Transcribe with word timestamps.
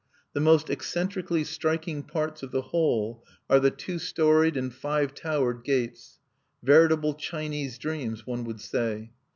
The 0.33 0.39
most 0.39 0.71
eccentrically 0.71 1.43
striking 1.43 2.01
parts 2.01 2.41
of 2.41 2.49
the 2.49 2.63
whole 2.63 3.23
are 3.47 3.59
the 3.59 3.69
two 3.69 3.99
storied 3.99 4.57
and 4.57 4.73
five 4.73 5.13
towered 5.13 5.63
gates, 5.63 6.17
veritable 6.63 7.13
Chinese 7.13 7.77
dreams, 7.77 8.25
one 8.25 8.43
would 8.45 8.61
say. 8.61 9.11